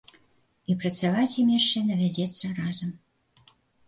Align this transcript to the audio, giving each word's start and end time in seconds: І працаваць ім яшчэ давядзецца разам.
І 0.73 0.75
працаваць 0.83 1.33
ім 1.41 1.51
яшчэ 1.55 1.81
давядзецца 1.89 2.45
разам. 2.61 2.89